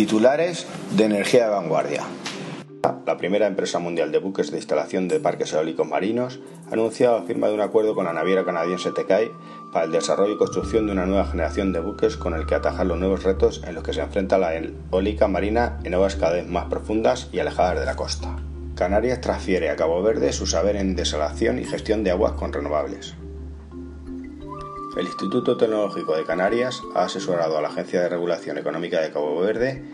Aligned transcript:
Titulares 0.00 0.66
de 0.96 1.04
energía 1.04 1.44
de 1.44 1.50
vanguardia. 1.50 2.04
La 3.04 3.18
primera 3.18 3.46
empresa 3.46 3.80
mundial 3.80 4.10
de 4.10 4.18
buques 4.18 4.50
de 4.50 4.56
instalación 4.56 5.08
de 5.08 5.20
parques 5.20 5.52
eólicos 5.52 5.86
marinos 5.86 6.40
ha 6.70 6.72
anunciado 6.72 7.18
la 7.18 7.26
firma 7.26 7.48
de 7.48 7.52
un 7.52 7.60
acuerdo 7.60 7.94
con 7.94 8.06
la 8.06 8.14
naviera 8.14 8.46
canadiense 8.46 8.92
Tekai 8.92 9.30
para 9.74 9.84
el 9.84 9.92
desarrollo 9.92 10.32
y 10.32 10.38
construcción 10.38 10.86
de 10.86 10.92
una 10.92 11.04
nueva 11.04 11.26
generación 11.26 11.74
de 11.74 11.80
buques 11.80 12.16
con 12.16 12.32
el 12.32 12.46
que 12.46 12.54
atajar 12.54 12.86
los 12.86 12.98
nuevos 12.98 13.24
retos 13.24 13.62
en 13.66 13.74
los 13.74 13.84
que 13.84 13.92
se 13.92 14.00
enfrenta 14.00 14.38
la 14.38 14.54
eólica 14.54 15.28
marina 15.28 15.78
en 15.84 15.92
aguas 15.92 16.16
cada 16.16 16.32
vez 16.32 16.48
más 16.48 16.64
profundas 16.70 17.28
y 17.30 17.40
alejadas 17.40 17.78
de 17.80 17.84
la 17.84 17.96
costa. 17.96 18.38
Canarias 18.76 19.20
transfiere 19.20 19.68
a 19.68 19.76
Cabo 19.76 20.02
Verde 20.02 20.32
su 20.32 20.46
saber 20.46 20.76
en 20.76 20.96
desalación 20.96 21.58
y 21.58 21.64
gestión 21.64 22.04
de 22.04 22.12
aguas 22.12 22.32
con 22.32 22.54
renovables. 22.54 23.16
El 24.96 25.06
Instituto 25.06 25.56
Tecnológico 25.56 26.16
de 26.16 26.24
Canarias 26.24 26.82
ha 26.94 27.04
asesorado 27.04 27.56
a 27.56 27.62
la 27.62 27.68
Agencia 27.68 28.02
de 28.02 28.08
Regulación 28.08 28.58
Económica 28.58 29.00
de 29.00 29.12
Cabo 29.12 29.40
Verde 29.40 29.84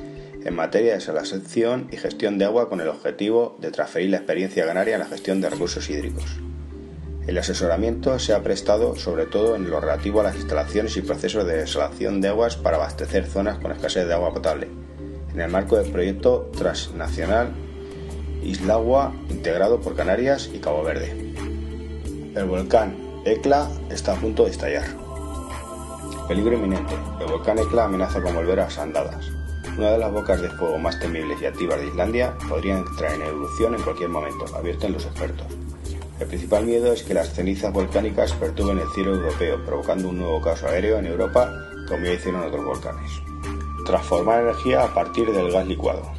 en 0.42 0.54
materia 0.54 0.92
de 0.92 0.98
desalación 0.98 1.88
y 1.92 1.98
gestión 1.98 2.38
de 2.38 2.46
agua 2.46 2.70
con 2.70 2.80
el 2.80 2.88
objetivo 2.88 3.58
de 3.60 3.70
transferir 3.70 4.10
la 4.10 4.16
experiencia 4.16 4.64
canaria 4.64 4.94
en 4.94 5.00
la 5.00 5.06
gestión 5.06 5.42
de 5.42 5.50
recursos 5.50 5.90
hídricos. 5.90 6.24
El 7.26 7.36
asesoramiento 7.36 8.18
se 8.18 8.32
ha 8.32 8.42
prestado 8.42 8.96
sobre 8.96 9.26
todo 9.26 9.54
en 9.54 9.68
lo 9.68 9.80
relativo 9.80 10.20
a 10.20 10.24
las 10.24 10.36
instalaciones 10.36 10.96
y 10.96 11.02
procesos 11.02 11.46
de 11.46 11.58
desalación 11.58 12.22
de 12.22 12.28
aguas 12.28 12.56
para 12.56 12.76
abastecer 12.76 13.26
zonas 13.26 13.58
con 13.58 13.72
escasez 13.72 14.06
de 14.06 14.14
agua 14.14 14.32
potable, 14.32 14.68
en 15.30 15.40
el 15.40 15.50
marco 15.50 15.76
del 15.76 15.92
proyecto 15.92 16.50
transnacional 16.56 17.52
Islagua 18.42 19.12
integrado 19.28 19.80
por 19.80 19.94
Canarias 19.94 20.48
y 20.54 20.58
Cabo 20.58 20.82
Verde. 20.84 21.34
El 22.34 22.44
volcán 22.44 23.05
Ecla 23.26 23.68
está 23.90 24.12
a 24.12 24.20
punto 24.20 24.44
de 24.44 24.52
estallar. 24.52 24.84
Peligro 26.28 26.54
inminente. 26.54 26.94
El 27.20 27.26
volcán 27.26 27.58
Ecla 27.58 27.86
amenaza 27.86 28.22
con 28.22 28.36
volver 28.36 28.60
a 28.60 28.66
las 28.66 28.78
andadas. 28.78 29.26
Una 29.76 29.90
de 29.90 29.98
las 29.98 30.12
bocas 30.12 30.40
de 30.40 30.48
fuego 30.48 30.78
más 30.78 31.00
temibles 31.00 31.42
y 31.42 31.46
activas 31.46 31.80
de 31.80 31.88
Islandia 31.88 32.38
podría 32.48 32.78
entrar 32.78 33.14
en 33.14 33.22
erupción 33.22 33.74
en 33.74 33.82
cualquier 33.82 34.10
momento, 34.10 34.44
advierten 34.54 34.92
los 34.92 35.06
expertos. 35.06 35.48
El 36.20 36.28
principal 36.28 36.66
miedo 36.66 36.92
es 36.92 37.02
que 37.02 37.14
las 37.14 37.32
cenizas 37.32 37.72
volcánicas 37.72 38.32
perturben 38.32 38.78
el 38.78 38.88
cielo 38.90 39.16
europeo, 39.16 39.64
provocando 39.64 40.08
un 40.08 40.18
nuevo 40.18 40.40
caos 40.40 40.62
aéreo 40.62 40.98
en 40.98 41.06
Europa, 41.06 41.52
como 41.88 42.04
ya 42.04 42.12
hicieron 42.12 42.44
otros 42.44 42.64
volcanes. 42.64 43.10
Transformar 43.84 44.42
energía 44.44 44.84
a 44.84 44.94
partir 44.94 45.32
del 45.32 45.50
gas 45.50 45.66
licuado. 45.66 46.12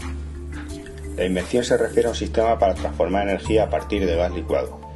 La 1.16 1.23
invención 1.23 1.64
se 1.64 1.77
refiere 1.77 2.08
a 2.08 2.11
un 2.11 2.17
sistema 2.17 2.59
para 2.59 2.73
transformar 2.73 3.30
energía 3.30 3.64
a 3.64 3.69
partir 3.69 4.05
de 4.05 4.17
gas 4.17 4.33
licuado 4.33 4.86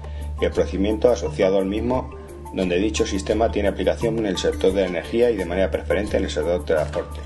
y 0.42 0.46
el 0.46 0.52
procedimiento 0.52 1.10
asociado 1.10 1.60
al 1.60 1.66
mismo, 1.66 2.10
donde 2.54 2.78
dicho 2.80 3.06
sistema 3.06 3.52
tiene 3.52 3.70
aplicación 3.70 4.18
en 4.20 4.26
el 4.26 4.38
sector 4.38 4.74
de 4.74 4.82
la 4.82 4.88
energía 4.88 5.30
y 5.30 5.38
de 5.38 5.46
manera 5.46 5.72
preferente 5.72 6.18
en 6.18 6.24
el 6.24 6.30
sector 6.30 6.54
del 6.54 6.66
transporte. 6.66 7.22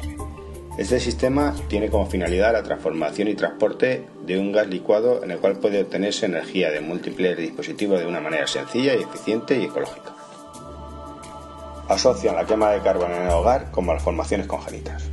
Este 0.78 1.00
sistema 1.00 1.56
tiene 1.70 1.90
como 1.90 2.06
finalidad 2.06 2.52
la 2.52 2.62
transformación 2.62 3.30
y 3.30 3.36
transporte 3.36 4.06
de 4.26 4.38
un 4.38 4.52
gas 4.52 4.68
licuado 4.68 5.24
en 5.24 5.32
el 5.32 5.40
cual 5.40 5.58
puede 5.58 5.82
obtenerse 5.82 6.26
energía 6.26 6.70
de 6.70 6.82
múltiples 6.82 7.38
dispositivos 7.38 8.02
de 8.02 8.06
una 8.06 8.20
manera 8.20 8.46
sencilla 8.46 8.94
y 8.94 9.04
eficiente 9.04 9.58
y 9.58 9.64
ecológica. 9.64 10.14
Asocian 11.88 12.36
la 12.36 12.46
quema 12.46 12.72
de 12.72 12.82
carbón 12.82 13.14
en 13.14 13.22
el 13.22 13.30
hogar 13.30 13.72
con 13.72 13.86
malformaciones 13.86 14.48
congénitas. 14.48 15.10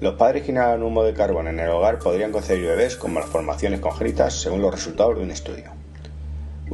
Los 0.00 0.14
padres 0.14 0.42
que 0.42 0.50
inhalan 0.50 0.82
humo 0.82 1.04
de 1.04 1.14
carbón 1.14 1.46
en 1.46 1.60
el 1.60 1.70
hogar 1.70 2.00
podrían 2.00 2.32
concebir 2.32 2.66
bebés 2.66 2.96
con 2.96 3.14
malformaciones 3.14 3.78
congénitas 3.78 4.34
según 4.34 4.60
los 4.60 4.74
resultados 4.74 5.16
de 5.16 5.22
un 5.22 5.30
estudio. 5.30 5.83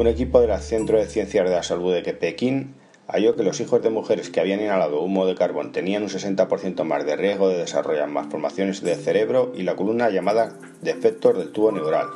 Un 0.01 0.07
equipo 0.07 0.41
del 0.41 0.59
Centro 0.61 0.97
de 0.97 1.05
Ciencias 1.05 1.45
de 1.45 1.55
la 1.55 1.63
Salud 1.63 1.93
de 1.93 2.15
Pekín 2.15 2.75
halló 3.07 3.37
que 3.37 3.43
los 3.43 3.61
hijos 3.61 3.83
de 3.83 3.91
mujeres 3.91 4.31
que 4.31 4.41
habían 4.41 4.63
inhalado 4.63 5.03
humo 5.03 5.27
de 5.27 5.35
carbón 5.35 5.73
tenían 5.73 6.03
un 6.03 6.09
60% 6.09 6.85
más 6.85 7.05
de 7.05 7.17
riesgo 7.17 7.51
de 7.51 7.59
desarrollar 7.59 8.09
malformaciones 8.09 8.81
del 8.81 8.97
cerebro 8.97 9.53
y 9.55 9.63
la 9.63 9.77
columna 9.77 10.09
llamada 10.09 10.57
defectos 10.81 11.37
del 11.37 11.53
tubo 11.53 11.71
neural. 11.71 12.07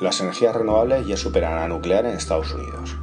Las 0.00 0.22
energías 0.22 0.56
renovables 0.56 1.06
ya 1.06 1.18
superan 1.18 1.52
a 1.52 1.60
la 1.60 1.68
nuclear 1.68 2.06
en 2.06 2.16
Estados 2.16 2.54
Unidos. 2.54 2.96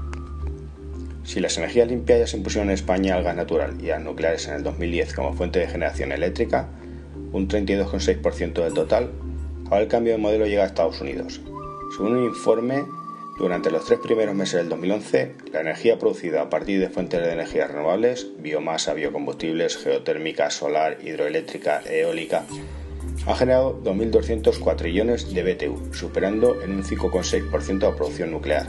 Si 1.23 1.39
las 1.39 1.55
energías 1.59 1.87
limpias 1.87 2.21
ya 2.21 2.25
se 2.25 2.37
impusieron 2.37 2.69
en 2.69 2.73
España 2.73 3.13
al 3.13 3.21
gas 3.21 3.35
natural 3.35 3.79
y 3.79 3.91
a 3.91 3.99
nucleares 3.99 4.47
en 4.47 4.55
el 4.55 4.63
2010 4.63 5.13
como 5.13 5.35
fuente 5.35 5.59
de 5.59 5.67
generación 5.67 6.11
eléctrica, 6.13 6.67
un 7.31 7.47
32,6% 7.47 8.53
del 8.63 8.73
total, 8.73 9.11
ahora 9.65 9.81
el 9.81 9.87
cambio 9.87 10.13
de 10.13 10.17
modelo 10.17 10.47
llega 10.47 10.63
a 10.63 10.65
Estados 10.65 10.99
Unidos. 10.99 11.41
Según 11.95 12.17
un 12.17 12.23
informe, 12.23 12.85
durante 13.39 13.71
los 13.71 13.85
tres 13.85 13.99
primeros 13.99 14.35
meses 14.35 14.55
del 14.55 14.69
2011, 14.69 15.35
la 15.53 15.61
energía 15.61 15.97
producida 15.97 16.41
a 16.41 16.49
partir 16.49 16.79
de 16.79 16.89
fuentes 16.89 17.21
de 17.21 17.31
energía 17.31 17.67
renovables, 17.67 18.27
biomasa, 18.37 18.93
biocombustibles, 18.93 19.77
geotérmica, 19.77 20.51
solar, 20.51 20.97
hidroeléctrica, 21.01 21.81
eólica, 21.89 22.43
ha 23.25 23.35
generado 23.35 23.81
2.204 23.83 24.75
trillones 24.75 25.33
de 25.33 25.43
BTU, 25.43 25.93
superando 25.93 26.61
en 26.61 26.71
un 26.71 26.83
5,6% 26.83 27.79
la 27.79 27.95
producción 27.95 28.31
nuclear 28.31 28.67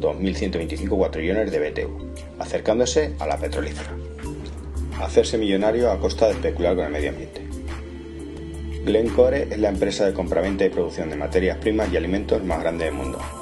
2.125 0.00 0.88
cuatrillones 0.88 1.50
de 1.50 1.70
BTU, 1.70 2.12
acercándose 2.38 3.14
a 3.18 3.26
la 3.26 3.36
petrolífera. 3.36 3.90
Hacerse 5.00 5.38
millonario 5.38 5.90
a 5.90 6.00
costa 6.00 6.26
de 6.26 6.32
especular 6.32 6.74
con 6.74 6.86
el 6.86 6.92
medio 6.92 7.10
ambiente. 7.10 7.42
Glencore 8.84 9.48
es 9.50 9.58
la 9.58 9.68
empresa 9.68 10.06
de 10.06 10.14
compraventa 10.14 10.64
y 10.64 10.70
producción 10.70 11.10
de 11.10 11.16
materias 11.16 11.58
primas 11.58 11.92
y 11.92 11.96
alimentos 11.96 12.42
más 12.42 12.60
grande 12.60 12.86
del 12.86 12.94
mundo. 12.94 13.39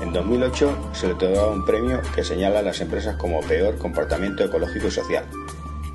En 0.00 0.12
2008 0.12 0.90
se 0.92 1.08
le 1.08 1.14
otorgó 1.14 1.50
un 1.50 1.64
premio 1.64 2.00
que 2.14 2.22
señala 2.22 2.60
a 2.60 2.62
las 2.62 2.80
empresas 2.80 3.16
como 3.16 3.40
peor 3.40 3.78
comportamiento 3.78 4.44
ecológico 4.44 4.86
y 4.86 4.90
social. 4.92 5.24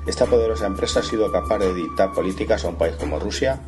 Esta 0.06 0.26
poderosa 0.26 0.66
empresa 0.66 1.00
ha 1.00 1.02
sido 1.02 1.32
capaz 1.32 1.58
de 1.58 1.72
dictar 1.72 2.12
políticas 2.12 2.64
a 2.64 2.68
un 2.68 2.76
país 2.76 2.94
como 2.96 3.18
Rusia 3.18 3.60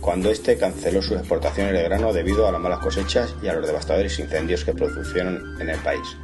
cuando 0.00 0.30
éste 0.30 0.58
canceló 0.58 1.02
sus 1.02 1.18
exportaciones 1.18 1.72
de 1.72 1.82
grano 1.82 2.12
debido 2.12 2.46
a 2.46 2.52
las 2.52 2.60
malas 2.60 2.78
cosechas 2.80 3.34
y 3.42 3.48
a 3.48 3.54
los 3.54 3.66
devastadores 3.66 4.18
incendios 4.18 4.64
que 4.64 4.74
produjeron 4.74 5.60
en 5.60 5.70
el 5.70 5.78
país. 5.80 6.16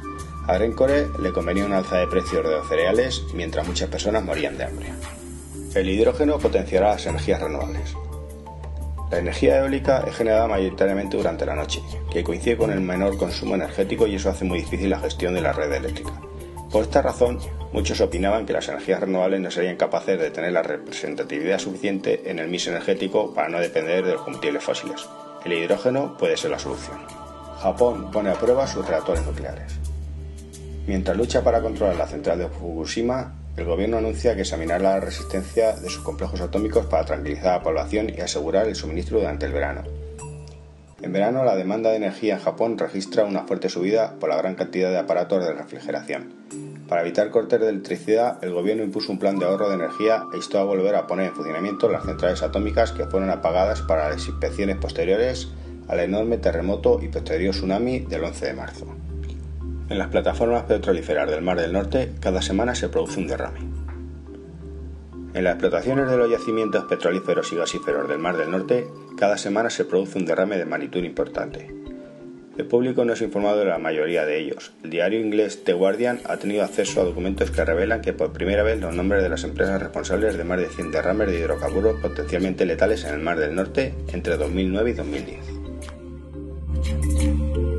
A 0.47 0.57
Glencore 0.57 1.07
le 1.19 1.31
convenía 1.31 1.65
una 1.65 1.79
alza 1.79 1.97
de 1.97 2.07
precios 2.07 2.43
de 2.43 2.51
los 2.51 2.67
cereales 2.67 3.23
mientras 3.33 3.67
muchas 3.67 3.89
personas 3.89 4.23
morían 4.23 4.57
de 4.57 4.65
hambre. 4.65 4.93
El 5.73 5.89
hidrógeno 5.89 6.37
potenciará 6.37 6.89
las 6.89 7.05
energías 7.07 7.41
renovables. 7.41 7.95
La 9.11 9.19
energía 9.19 9.59
eólica 9.59 10.03
es 10.07 10.15
generada 10.15 10.47
mayoritariamente 10.47 11.15
durante 11.15 11.45
la 11.45 11.55
noche, 11.55 11.81
que 12.11 12.23
coincide 12.23 12.57
con 12.57 12.71
el 12.71 12.81
menor 12.81 13.17
consumo 13.17 13.53
energético 13.53 14.07
y 14.07 14.15
eso 14.15 14.31
hace 14.31 14.45
muy 14.45 14.59
difícil 14.59 14.89
la 14.89 14.99
gestión 14.99 15.35
de 15.35 15.41
la 15.41 15.53
red 15.53 15.71
eléctrica. 15.71 16.13
Por 16.71 16.83
esta 16.83 17.03
razón, 17.03 17.39
muchos 17.71 18.01
opinaban 18.01 18.45
que 18.45 18.53
las 18.53 18.67
energías 18.67 18.99
renovables 18.99 19.39
no 19.39 19.51
serían 19.51 19.77
capaces 19.77 20.19
de 20.19 20.31
tener 20.31 20.51
la 20.51 20.63
representatividad 20.63 21.59
suficiente 21.59 22.29
en 22.29 22.39
el 22.39 22.49
mix 22.49 22.67
energético 22.67 23.33
para 23.33 23.47
no 23.47 23.59
depender 23.59 24.03
de 24.03 24.13
los 24.13 24.23
combustibles 24.23 24.63
fósiles. 24.63 25.07
El 25.45 25.53
hidrógeno 25.53 26.17
puede 26.17 26.35
ser 26.35 26.51
la 26.51 26.59
solución. 26.59 26.97
Japón 27.61 28.09
pone 28.11 28.31
a 28.31 28.33
prueba 28.33 28.65
sus 28.65 28.87
reactores 28.87 29.23
nucleares. 29.25 29.75
Mientras 30.87 31.15
lucha 31.15 31.43
para 31.43 31.61
controlar 31.61 31.95
la 31.95 32.07
central 32.07 32.39
de 32.39 32.47
Fukushima, 32.47 33.33
el 33.57 33.65
gobierno 33.65 33.97
anuncia 33.97 34.35
que 34.35 34.41
examinará 34.41 34.83
la 34.83 34.99
resistencia 34.99 35.73
de 35.73 35.89
sus 35.89 36.03
complejos 36.03 36.41
atómicos 36.41 36.85
para 36.87 37.05
tranquilizar 37.05 37.47
a 37.47 37.57
la 37.57 37.63
población 37.63 38.11
y 38.15 38.21
asegurar 38.21 38.67
el 38.67 38.75
suministro 38.75 39.19
durante 39.19 39.45
el 39.45 39.53
verano. 39.53 39.83
En 41.01 41.13
verano, 41.13 41.45
la 41.45 41.55
demanda 41.55 41.91
de 41.91 41.97
energía 41.97 42.35
en 42.35 42.41
Japón 42.41 42.77
registra 42.77 43.25
una 43.25 43.43
fuerte 43.43 43.69
subida 43.69 44.15
por 44.19 44.29
la 44.29 44.37
gran 44.37 44.55
cantidad 44.55 44.89
de 44.89 44.97
aparatos 44.97 45.45
de 45.45 45.53
refrigeración. 45.53 46.33
Para 46.87 47.01
evitar 47.01 47.29
cortes 47.29 47.59
de 47.59 47.69
electricidad, 47.69 48.43
el 48.43 48.53
gobierno 48.53 48.83
impuso 48.83 49.11
un 49.11 49.19
plan 49.19 49.39
de 49.39 49.45
ahorro 49.45 49.69
de 49.69 49.75
energía 49.75 50.23
e 50.33 50.37
instó 50.37 50.59
a 50.59 50.63
volver 50.63 50.95
a 50.95 51.07
poner 51.07 51.27
en 51.27 51.35
funcionamiento 51.35 51.89
las 51.89 52.05
centrales 52.05 52.43
atómicas 52.43 52.91
que 52.91 53.05
fueron 53.05 53.29
apagadas 53.29 53.81
para 53.81 54.09
las 54.09 54.27
inspecciones 54.27 54.77
posteriores 54.77 55.49
al 55.87 55.99
enorme 55.99 56.37
terremoto 56.37 56.99
y 57.01 57.07
posterior 57.07 57.53
tsunami 57.53 57.99
del 57.99 58.23
11 58.23 58.45
de 58.45 58.53
marzo. 58.53 58.85
En 59.87 59.99
las 59.99 60.07
plataformas 60.07 60.63
petrolíferas 60.63 61.29
del 61.29 61.43
Mar 61.43 61.59
del 61.59 61.71
Norte, 61.71 62.13
cada 62.19 62.41
semana 62.41 62.73
se 62.73 62.89
produce 62.89 63.19
un 63.19 63.27
derrame. 63.27 63.59
En 65.35 65.43
las 65.43 65.53
explotaciones 65.53 66.09
de 66.09 66.17
los 66.17 66.31
yacimientos 66.31 66.85
petrolíferos 66.85 67.53
y 67.53 67.57
gasíferos 67.57 68.09
del 68.09 68.17
Mar 68.17 68.35
del 68.35 68.49
Norte, 68.49 68.87
cada 69.15 69.37
semana 69.37 69.69
se 69.69 69.85
produce 69.85 70.17
un 70.17 70.25
derrame 70.25 70.57
de 70.57 70.65
magnitud 70.65 71.03
importante. 71.03 71.67
El 72.57 72.65
público 72.65 73.05
no 73.05 73.13
es 73.13 73.21
informado 73.21 73.59
de 73.59 73.65
la 73.65 73.77
mayoría 73.77 74.25
de 74.25 74.39
ellos. 74.39 74.73
El 74.83 74.89
diario 74.89 75.19
inglés 75.19 75.63
The 75.63 75.73
Guardian 75.73 76.19
ha 76.23 76.37
tenido 76.37 76.63
acceso 76.63 77.01
a 77.01 77.05
documentos 77.05 77.51
que 77.51 77.63
revelan 77.63 78.01
que 78.01 78.13
por 78.13 78.33
primera 78.33 78.63
vez 78.63 78.79
los 78.79 78.95
nombres 78.95 79.21
de 79.21 79.29
las 79.29 79.43
empresas 79.43 79.79
responsables 79.79 80.35
de 80.35 80.45
más 80.45 80.57
de 80.57 80.69
100 80.69 80.91
derrames 80.91 81.27
de 81.27 81.37
hidrocarburos 81.37 82.01
potencialmente 82.01 82.65
letales 82.65 83.03
en 83.03 83.13
el 83.13 83.19
Mar 83.19 83.37
del 83.37 83.53
Norte 83.53 83.93
entre 84.13 84.37
2009 84.37 84.89
y 84.89 84.93
2010. 84.93 87.74